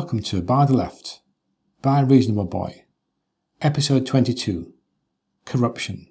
[0.00, 1.22] Welcome to By the Left,
[1.82, 2.84] by Reasonable Boy,
[3.60, 4.72] episode 22
[5.44, 6.06] Corruption.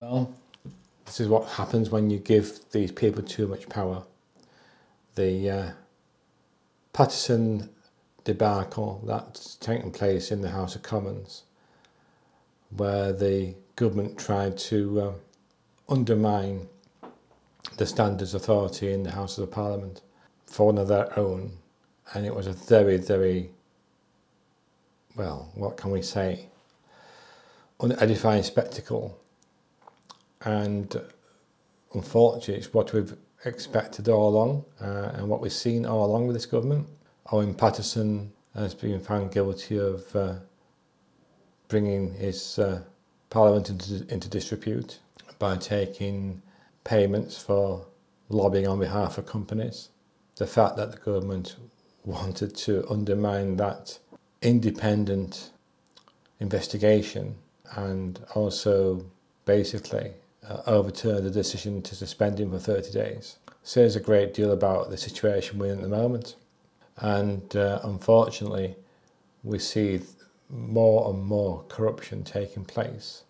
[0.00, 0.34] Well,
[1.04, 4.04] this is what happens when you give these people too much power.
[5.14, 5.70] The uh,
[6.94, 7.68] Paterson
[8.24, 11.42] debacle that's taken place in the House of Commons,
[12.74, 15.12] where the government tried to uh,
[15.86, 16.66] undermine
[17.76, 20.00] the standards authority in the House of Parliament
[20.46, 21.58] for one of their own
[22.14, 23.50] and it was a very, very,
[25.16, 26.46] well, what can we say,
[27.80, 29.18] unedifying spectacle.
[30.42, 31.00] And
[31.94, 36.36] unfortunately, it's what we've expected all along uh, and what we've seen all along with
[36.36, 36.86] this government.
[37.30, 40.34] Owen Paterson has been found guilty of uh,
[41.68, 42.82] bringing his uh,
[43.30, 44.98] parliament into, into disrepute
[45.38, 46.42] by taking
[46.84, 47.86] payments for
[48.28, 49.88] lobbying on behalf of companies.
[50.36, 51.56] The fact that the government
[52.04, 53.98] wanted to undermine that
[54.40, 55.50] independent
[56.40, 57.36] investigation
[57.76, 59.04] and also
[59.44, 60.12] basically
[60.48, 63.36] uh, overturn the decision to suspend him for 30 days.
[63.62, 66.36] Says a great deal about the situation we're in at the moment.
[66.96, 68.74] And uh, unfortunately,
[69.44, 70.00] we see
[70.50, 73.22] more and more corruption taking place.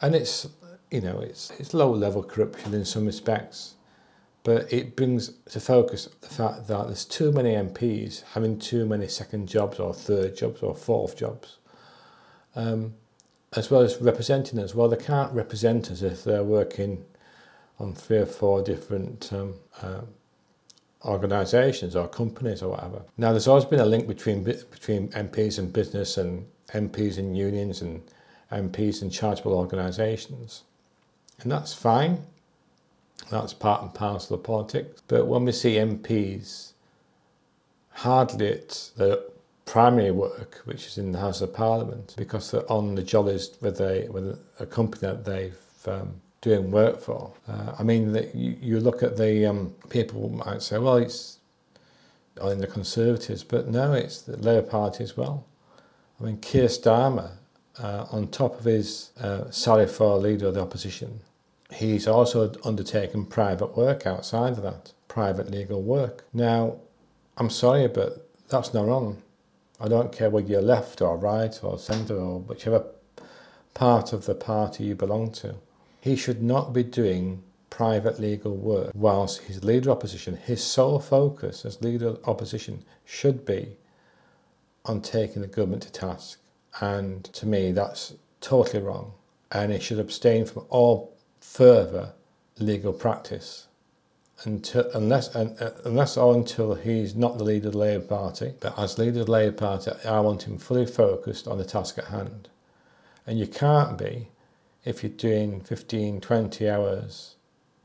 [0.00, 0.48] And it's,
[0.90, 3.74] you know, it's, it's low level corruption in some respects
[4.42, 9.06] but it brings to focus the fact that there's too many MPs having too many
[9.06, 11.58] second jobs or third jobs or fourth jobs,
[12.56, 12.94] um,
[13.54, 14.74] as well as representing us.
[14.74, 17.04] Well, they can't represent us if they're working
[17.78, 20.02] on three or four different um, uh,
[21.04, 23.02] organisations or companies or whatever.
[23.18, 27.82] Now, there's always been a link between between MPs and business and MPs and unions
[27.82, 28.02] and
[28.52, 30.62] MPs and charitable organisations,
[31.40, 32.24] and that's fine.
[33.30, 35.02] That's part and parcel of politics.
[35.06, 36.72] But when we see MPs
[37.92, 39.18] hardly at their
[39.66, 43.80] primary work, which is in the House of Parliament, because they're on the jollies with
[43.80, 47.32] a, with a company that they've um, doing work for.
[47.48, 51.38] Uh, I mean, the, you, you look at the um, people might say, well, it's
[52.42, 55.44] in the Conservatives, but no, it's the Labour Party as well.
[56.20, 57.32] I mean, Keir Starmer,
[57.78, 61.20] uh, on top of his uh, salary for leader of the opposition,
[61.72, 66.24] he's also undertaken private work outside of that, private legal work.
[66.32, 66.76] Now,
[67.36, 69.22] I'm sorry, but that's not wrong.
[69.80, 72.84] I don't care whether you're left or right or centre or whichever
[73.72, 75.54] part of the party you belong to.
[76.00, 81.64] He should not be doing private legal work whilst his leader opposition, his sole focus
[81.64, 83.76] as leader opposition should be
[84.84, 86.40] on taking the government to task.
[86.80, 89.12] And to me, that's totally wrong.
[89.52, 92.12] And he should abstain from all further
[92.58, 93.66] legal practice
[94.44, 98.54] until, unless, uh, unless or until he's not the leader of the Labour Party.
[98.60, 101.98] But as leader of the Labour Party, I want him fully focused on the task
[101.98, 102.48] at hand.
[103.26, 104.28] And you can't be
[104.84, 107.34] if you're doing 15, 20 hours,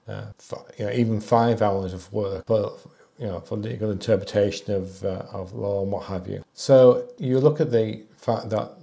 [0.07, 2.79] uh, for, you know, even five hours of work, but
[3.17, 6.43] you know, for legal interpretation of, uh, of law and what have you.
[6.53, 8.73] So you look at the fact that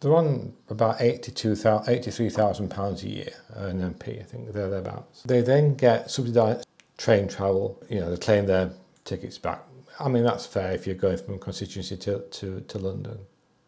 [0.00, 5.22] they're on about 82,000, 83,000 pounds a year, an MP, I think they're thereabouts.
[5.22, 6.66] They then get subsidised
[6.98, 8.70] train travel, you know, they claim their
[9.04, 9.62] tickets back.
[10.00, 13.18] I mean, that's fair if you're going from constituency to, to, to London.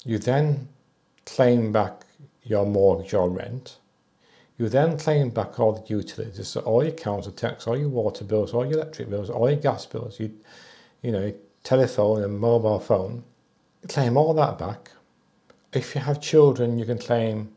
[0.05, 0.69] You then
[1.27, 2.05] claim back
[2.43, 3.79] your mortgage or rent.
[4.59, 8.25] You then claim back all the utilities, so all your council tax, all your water
[8.25, 10.33] bills, all your electric bills, all your gas bills, you,
[11.03, 11.33] you know,
[11.63, 13.23] telephone and mobile phone.
[13.87, 14.91] Claim all that back
[15.73, 17.53] if you have children, you can claim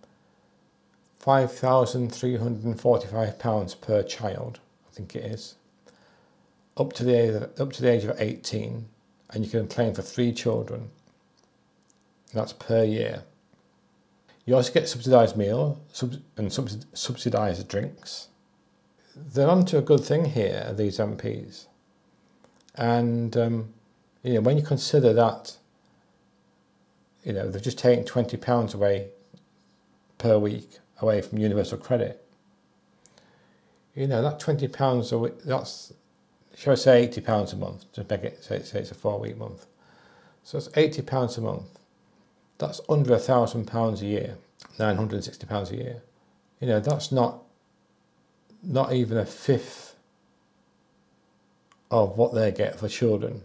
[1.24, 4.60] £5,345 per child,
[4.90, 5.56] I think it is,
[6.78, 8.88] up to, the age of, up to the age of 18,
[9.30, 10.90] and you can claim for three children.
[12.34, 13.24] That's per year.
[14.46, 15.80] You also get subsidised meal
[16.38, 18.30] and sub, subsidised drinks.
[19.16, 21.68] They're onto a good thing here, these MPs.
[22.76, 23.74] And um,
[24.24, 25.58] you know, when you consider that
[27.24, 29.10] you know, they've just taken £20 away
[30.18, 32.24] per week away from universal credit.
[33.96, 35.94] You know, that £20 a week, that's,
[36.56, 39.38] shall I say £80 a month, to make it, say, say it's a four week
[39.38, 39.66] month.
[40.44, 41.80] So it's £80 a month.
[42.58, 44.38] That's under a thousand pounds a year,
[44.78, 46.02] £960 a year.
[46.60, 47.44] You know, that's not,
[48.64, 49.96] not even a fifth
[51.90, 53.42] of what they get for children.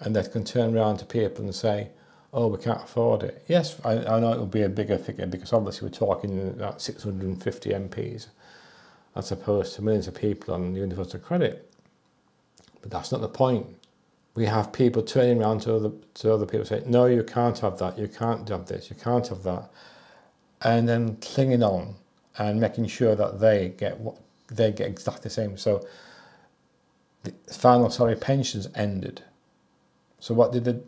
[0.00, 1.88] And they can turn around to people and say,
[2.34, 3.44] oh, we can't afford it.
[3.48, 6.82] Yes, I, I know it will be a bigger figure because obviously we're talking about
[6.82, 8.28] 650 MPs
[9.16, 11.72] as opposed to millions of people on universal credit.
[12.82, 13.68] But that's not the point.
[14.36, 17.78] we have people turning around to other, to other people saying, no, you can't have
[17.78, 19.70] that, you can't have this, you can't have that.
[20.62, 21.96] And then clinging on
[22.38, 24.16] and making sure that they get what
[24.48, 25.58] they get exactly the same.
[25.58, 25.86] So
[27.24, 29.22] the final sorry pensions ended.
[30.24, 30.80] So what did the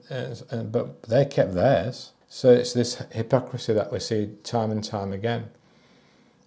[0.50, 2.12] uh, but they kept theirs.
[2.26, 5.50] So it's this hypocrisy that we see time and time again.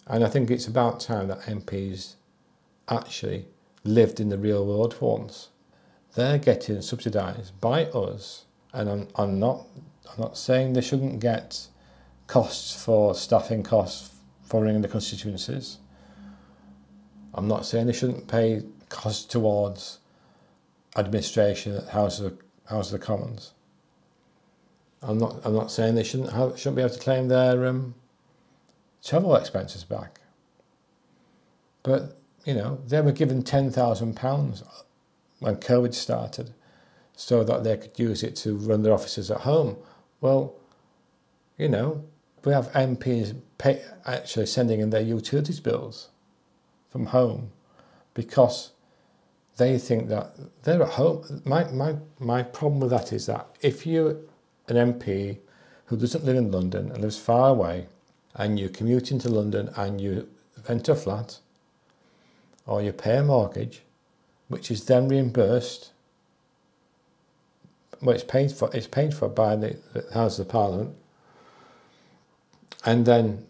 [0.08, 2.16] And I think it's about time that MPs
[2.88, 3.46] actually
[3.84, 5.50] lived in the real world once.
[6.16, 9.66] They're getting subsidised by us, and I'm, I'm not
[10.10, 11.68] I'm not saying they shouldn't get
[12.26, 15.78] costs for staffing costs for running the constituencies.
[17.34, 20.00] I'm not saying they shouldn't pay costs towards
[20.96, 22.36] administration at House of
[22.70, 23.52] House of the Commons.
[25.02, 27.94] I'm not I'm not saying they shouldn't have, shouldn't be able to claim their um,
[29.04, 30.20] travel expenses back.
[31.82, 34.62] But you know they were given ten thousand pounds
[35.40, 36.52] when COVID started,
[37.16, 39.76] so that they could use it to run their offices at home.
[40.20, 40.54] Well,
[41.58, 42.04] you know
[42.44, 46.08] we have MPs pay, actually sending in their utilities bills
[46.90, 47.50] from home
[48.14, 48.70] because
[49.60, 51.42] they think that they're at home.
[51.44, 54.16] My, my, my problem with that is that if you're
[54.68, 55.36] an MP
[55.84, 57.86] who doesn't live in London and lives far away
[58.34, 60.26] and you commute into London and you
[60.66, 61.40] rent a flat
[62.66, 63.82] or you pay a mortgage,
[64.48, 65.92] which is then reimbursed,
[68.00, 70.96] well, it's paid for, it's paid for by the, the House of Parliament,
[72.86, 73.44] and then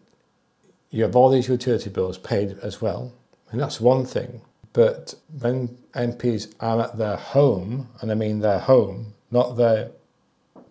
[0.90, 3.12] you have all these utility bills paid as well,
[3.52, 4.40] and that's one thing.
[4.72, 9.90] But when MPs are at their home, and I mean their home, not their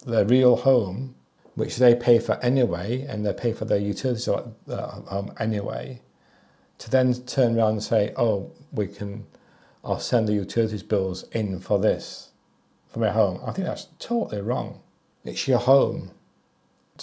[0.06, 1.16] their real home,
[1.56, 6.02] which they pay for anyway, and they pay for their utilities at home anyway,
[6.78, 9.26] to then turn around and say, "Oh, we can,
[9.84, 12.32] I'll send the utilities bills in for this,
[12.88, 14.80] from my home." I think that's totally wrong.
[15.26, 16.12] It's your home.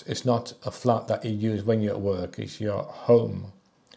[0.07, 2.39] It's not a flat that you use when you're at work.
[2.39, 3.53] It's your home,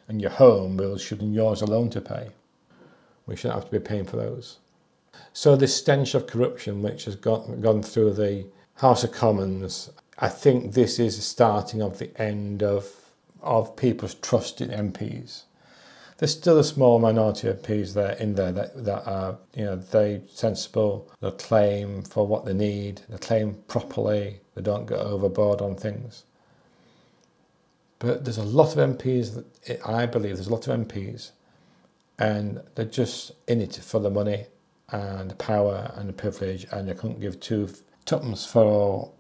[0.10, 2.32] and your home bills should be yours alone to pay.
[3.30, 4.58] We shouldn't have to be paying for those.
[5.34, 8.46] So this stench of corruption, which has gone, gone through the
[8.76, 12.96] House of Commons, I think this is the starting of the end of
[13.42, 15.44] of people's trust in MPs.
[16.18, 19.78] There's still a small minority of MPs there in there that, that are, you know,
[19.78, 25.62] they sensible, they claim for what they need, they claim properly, they don't go overboard
[25.62, 26.26] on things.
[28.00, 31.32] But there's a lot of MPs that I believe there's a lot of MPs
[32.20, 34.46] and they're just in it for the money
[34.92, 37.70] and the power and the privilege, and they couldn't give two
[38.06, 39.12] tuppence for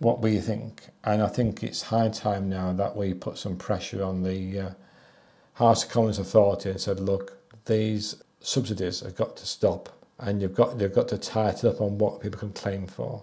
[0.00, 0.88] what we think.
[1.04, 4.70] And I think it's high time now that we put some pressure on the uh,
[5.54, 10.54] House of Commons Authority and said, look, these subsidies have got to stop, and you've
[10.54, 13.22] got you've got to tighten up on what people can claim for.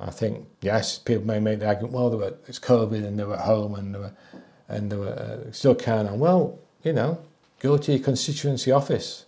[0.00, 3.36] I think yes, people may make the argument, well, were, it's COVID and they were
[3.36, 4.12] at home and they were
[4.68, 6.18] and they were uh, still carrying on.
[6.18, 7.18] Well, you know,
[7.62, 9.26] Go to your constituency office.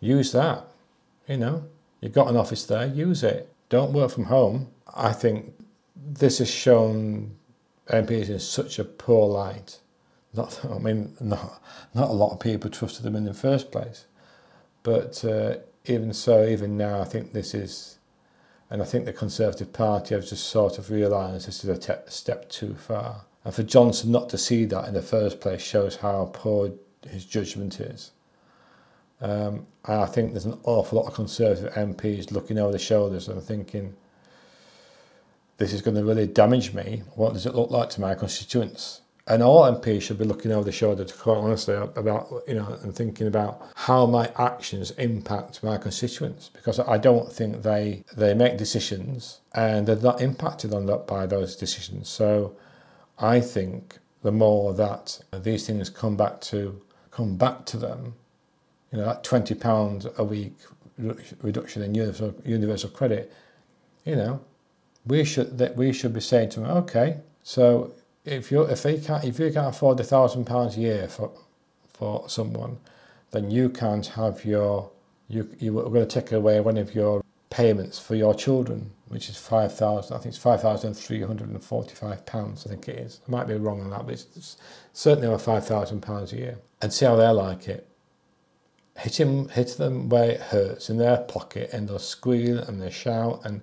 [0.00, 0.66] Use that.
[1.28, 1.64] You know,
[2.00, 3.52] you've got an office there, use it.
[3.68, 4.68] Don't work from home.
[4.94, 5.52] I think
[5.94, 7.36] this has shown
[7.88, 9.78] MPs in such a poor light.
[10.32, 11.62] Not, I mean, not,
[11.94, 14.06] not a lot of people trusted them in the first place.
[14.82, 17.98] But uh, even so, even now, I think this is,
[18.70, 22.10] and I think the Conservative Party have just sort of realised this is a te-
[22.10, 23.26] step too far.
[23.44, 26.72] And for Johnson not to see that in the first place shows how poor
[27.08, 28.12] his judgment is.
[29.20, 33.40] Um, I think there's an awful lot of Conservative MPs looking over their shoulders and
[33.42, 33.94] thinking,
[35.58, 37.02] this is going to really damage me.
[37.14, 39.02] What does it look like to my constituents?
[39.28, 42.76] And all MPs should be looking over their shoulder, to quite honestly, about you know,
[42.82, 48.34] and thinking about how my actions impact my constituents, because I don't think they they
[48.34, 52.08] make decisions and they're not impacted on that by those decisions.
[52.08, 52.56] So,
[53.20, 56.80] I think the more that these things come back to
[57.12, 58.14] come back to them,
[58.90, 60.54] you know, that twenty pound a week
[61.42, 63.32] reduction in universal, credit,
[64.04, 64.40] you know,
[65.06, 67.92] we should that we should be saying to them, okay, so
[68.24, 71.30] if you if they can't if you can't afford a thousand pounds a year for
[71.92, 72.78] for someone,
[73.30, 74.90] then you can't have your
[75.28, 77.21] you you are going to take away one of your
[77.52, 80.16] payments for your children, which is five thousand.
[80.16, 82.66] I think it's five thousand three hundred and forty-five pounds.
[82.66, 83.20] I think it is.
[83.26, 84.56] I might be wrong on that, but it's
[84.92, 86.58] certainly over five thousand pounds a year.
[86.80, 87.86] And see how they like it.
[88.96, 92.90] Hit him, hit them where it hurts in their pocket, and they'll squeal and they'll
[92.90, 93.60] shout, and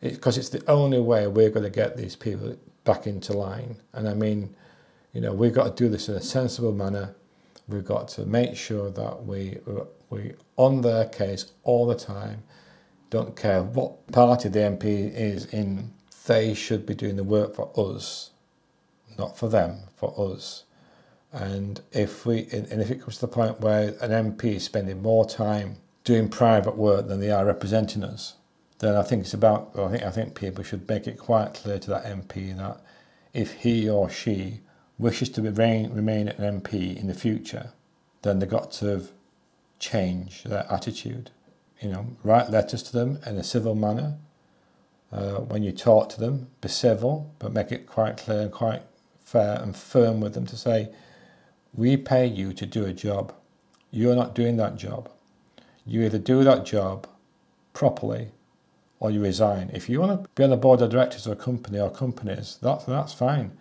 [0.00, 3.76] because it, it's the only way we're going to get these people back into line.
[3.92, 4.54] And I mean,
[5.12, 7.14] you know, we've got to do this in a sensible manner.
[7.68, 9.58] We've got to make sure that we
[10.10, 12.38] We on their case all the time.
[13.16, 15.90] Don't care what party the MP is in.
[16.26, 18.32] They should be doing the work for us,
[19.16, 20.64] not for them, for us.
[21.32, 25.00] And if we and if it comes to the point where an MP is spending
[25.00, 28.34] more time doing private work than they are representing us,
[28.80, 29.70] then I think it's about.
[29.78, 32.82] I think I think people should make it quite clear to that MP that
[33.32, 34.60] if he or she
[34.98, 37.72] wishes to remain remain an MP in the future,
[38.20, 39.08] then they've got to
[39.78, 41.30] change their attitude.
[41.80, 44.16] You know, write letters to them in a civil manner.
[45.12, 48.82] Uh, when you talk to them, be civil, but make it quite clear and quite
[49.24, 50.88] fair and firm with them to say,
[51.74, 53.34] we pay you to do a job.
[53.90, 55.10] You're not doing that job.
[55.84, 57.06] You either do that job
[57.72, 58.32] properly
[58.98, 59.70] or you resign.
[59.72, 62.58] If you want to be on the board of directors of a company or companies,
[62.62, 63.56] that's, that's fine.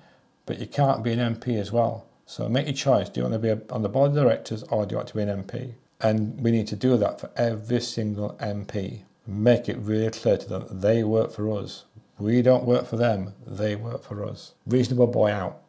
[0.46, 2.08] But you can't be an MP as well.
[2.26, 3.10] So make your choice.
[3.10, 5.16] Do you want to be on the board of directors or do you want to
[5.16, 5.74] be an MP?
[6.02, 9.04] And we need to do that for every single MP.
[9.28, 11.86] Make it really clear to them they work for us.
[12.20, 14.54] We don't work for them, they work for us.
[14.66, 15.62] Reasonable boy out.